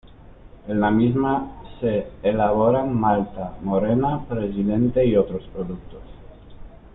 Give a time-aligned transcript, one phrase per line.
[0.67, 6.01] En la misma se elaboran Malta Morena, Presidente y otros productos.